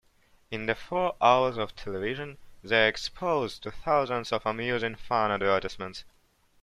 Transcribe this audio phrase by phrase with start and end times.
[0.49, 6.05] In the four hours of television, they're exposed to thousands of amusing, fun advertisements.